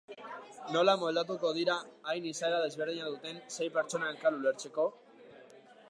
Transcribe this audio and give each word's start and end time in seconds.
Nola 0.75 0.93
moldatuko 1.01 1.51
dira 1.57 1.75
hain 2.13 2.25
izaera 2.31 2.63
desberdina 2.65 3.13
duten 3.13 3.39
sei 3.59 3.71
pertsona 3.79 4.11
elkar 4.15 4.41
ulertzeko? 4.41 4.89